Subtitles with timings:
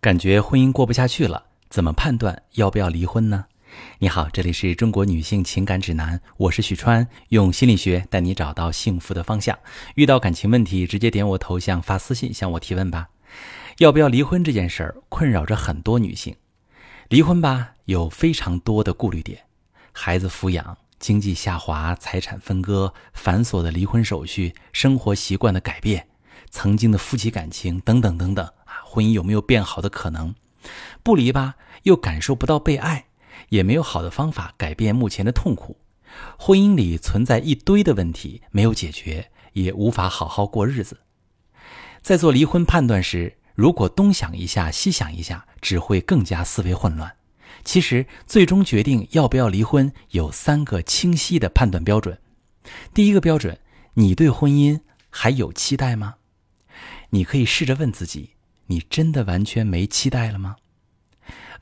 [0.00, 3.44] 感觉婚姻过不下去了，怎么判断要不要离婚呢？
[3.98, 9.58] 你好，这里是中国女性情感指南，我是许川，用心理学带你找到幸福的方向。
[9.96, 13.10] 遇到感情问题，直接点我头像发私信向我提问吧。
[13.76, 16.34] 要不要离婚这件事儿困扰着很多女性。
[17.10, 19.42] 离婚吧，有非常多的顾虑点：
[19.92, 26.06] 孩子抚养、经济下滑、财产分割、繁琐的离婚手续、生活习惯的改变、
[26.48, 28.48] 曾经的夫妻感情等等等等。
[28.92, 30.34] 婚姻有没有变好的可能？
[31.04, 31.54] 不离吧，
[31.84, 33.04] 又感受不到被爱，
[33.50, 35.76] 也没有好的方法改变目前的痛苦。
[36.36, 40.98] 婚姻里存在一堆的问题没有解决，也无法好好过日子。
[42.02, 47.14] 在做离婚判断时，如果东想一下西想一下，只会更加思维混乱。
[47.64, 52.18] 其实，最终决定要不要离婚有三个清晰的判断标准。
[52.92, 53.56] 第一个标准，
[53.94, 54.80] 你对婚姻
[55.10, 56.16] 还有期待吗？
[57.10, 58.30] 你可以试着问自己。
[58.70, 60.54] 你真的完全没期待了吗？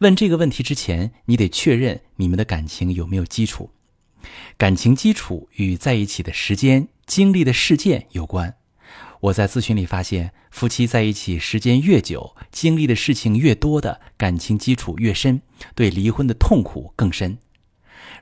[0.00, 3.70] 问这个问题之前，你得确认你们的感情有没有基础。
[4.58, 8.54] 感情基础与在一起的时间、经历的事件有关。
[9.20, 15.40] 我在咨询里发现，夫妻在一起时间越久，经历的事情越多的感情基础越深，
[15.74, 17.38] 对离婚的痛苦更深。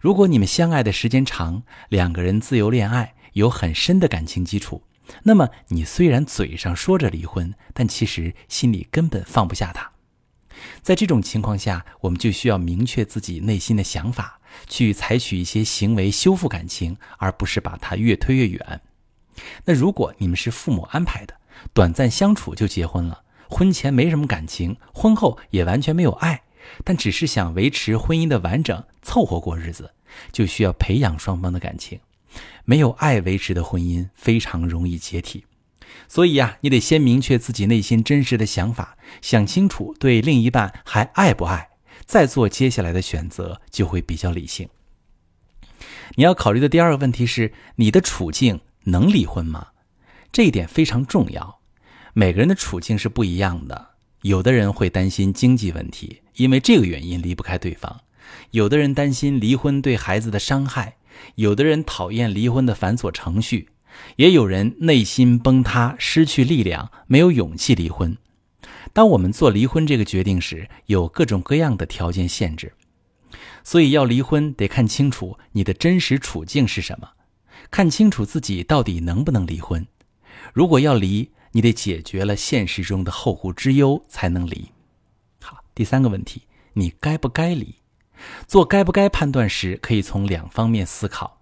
[0.00, 4.84] 如果你们相爱的时间长，两个人自由恋爱，有很深的感情基础。
[5.22, 9.92] 那么，你虽然嘴上说着离婚，但其实心里根本放不下他。
[10.80, 18.80] 在这种情况下，我们就需要明确自己内心的想法，去采取一些行为修复感情，而不是把它越推越远。
[19.66, 21.34] 那如果你们是父母安排的，
[21.74, 26.42] 短暂相处就结婚了，婚前没什么感情，婚后也完全没有爱，
[26.82, 29.92] 但只是想维持婚姻的完整，凑合过日子，
[30.32, 32.00] 就需要培养双方的感情。
[32.64, 35.44] 没有爱维持的婚姻非常容易解体，
[36.08, 41.68] 所以呀，你得先明确自己内心真实的想法，想清楚对另一半还爱不爱，
[42.04, 44.68] 再做接下来的选择就会比较理性。
[46.16, 49.68] 你要考虑的第二个问题是，你的处境能离婚吗？
[50.32, 51.60] 这一点非常重要。
[52.14, 53.90] 每个人的处境是不一样的，
[54.22, 58.00] 有的人会担心经济问题，因为这个原因离不开对方；
[58.50, 60.96] 有的人担心离婚对孩子的伤害。
[61.36, 63.68] 有的人讨厌离婚的繁琐程序，
[64.16, 68.16] 也有人内心崩塌，失去力量，没有勇气离婚。
[68.92, 72.72] 当我们做离婚这个决定时，有各种各样的条件限制，
[73.62, 77.10] 所以要离婚得看清楚你的真实处境是什么，
[77.70, 79.86] 看清楚自己到底能不能离婚。
[80.54, 84.70] 如果要离，你得解决了现实中的后顾之忧才能离。
[85.42, 86.42] 好，第三个问题，
[86.74, 87.74] 你该不该离？
[88.46, 91.40] 做该不该判断时，可以从两方面思考。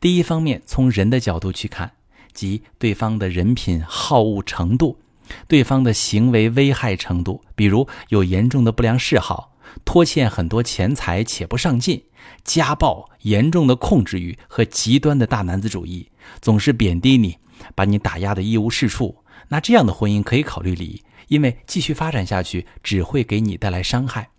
[0.00, 1.92] 第一方面，从人的角度去看，
[2.32, 4.98] 即对方的人品好恶程度，
[5.46, 12.04] 对方的行为危害程度，比如有严重的不良嗜好，拖欠很多钱财且不上进，
[12.44, 16.10] 家暴，严重的控制欲和极端的大男子主义，
[16.40, 17.38] 总是贬低你，
[17.74, 19.22] 把你打压的一无是处。
[19.48, 24.30] 那这样的婚姻可以考虑离，因为继续发展下去只会给你带来伤害。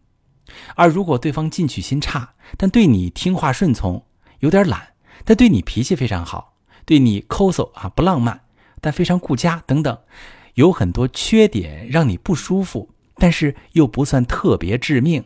[0.75, 4.05] 而如果对方进取心差，但对你听话顺从，
[4.39, 4.93] 有点懒，
[5.25, 8.41] 但对你脾气非常好，对你抠搜啊不浪漫，
[8.79, 9.97] 但非常顾家等等，
[10.53, 15.25] 有很多缺点让你不舒服，但是又不算特别致命，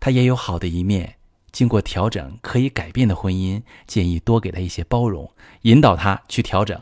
[0.00, 1.16] 他也有好的一面，
[1.52, 5.30] 经过调整可以改变的婚姻，建议多给他一些包容，
[5.62, 6.80] 引导他去调整。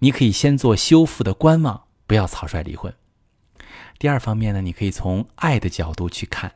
[0.00, 2.94] 你可以先做修复的观望，不要草率离婚。
[3.98, 6.52] 第二方面呢，你可以从爱的角度去看。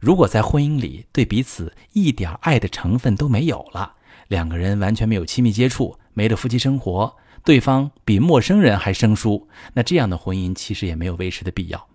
[0.00, 3.94] 如果在婚姻里对彼此一点爱的成分都没有了，
[4.28, 11.88] 两个人完全没有亲密接触，没了夫妻生活，对方比陌生人还生疏，那这样的婚姻其实也没有维持的必要。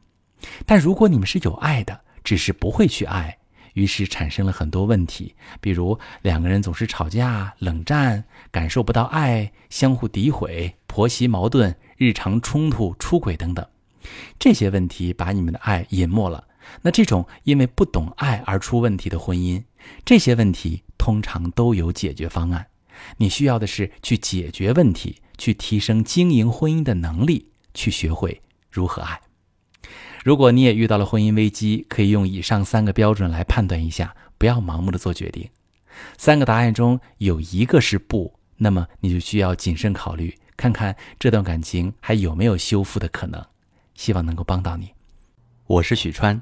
[0.65, 3.37] 但如果你们是有爱的，只是不会去爱，
[3.73, 13.65] 于是产生了很多问题，比如两个人总是吵架、冷战，感受不到爱，相互诋毁，婆媳矛盾，日常冲突，出轨等等，
[14.37, 16.45] 这些问题把你们的爱隐没了。
[16.81, 19.63] 那这种因为不懂爱而出问题的婚姻，
[20.05, 22.67] 这些问题通常都有解决方案。
[23.17, 29.21] 你需要的是去解决问题，去提升经营婚姻的能力，去学会如何爱。
[30.23, 35.49] 如果你也遇到了婚姻危机，可以用以上三个标准来判断一下，不要盲目的做决定。
[36.17, 43.45] 三个答案中有一个是不，那么你就需要谨慎考虑，看看这段感情还有没有修复的可能。
[43.95, 44.91] 希望能够帮到你。
[45.67, 46.41] 我是许川。